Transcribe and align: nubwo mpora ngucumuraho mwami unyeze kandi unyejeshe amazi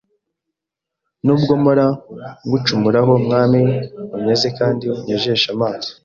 nubwo 1.25 1.51
mpora 1.61 1.85
ngucumuraho 2.45 3.13
mwami 3.25 3.61
unyeze 4.15 4.47
kandi 4.59 4.83
unyejeshe 4.95 5.47
amazi 5.55 5.89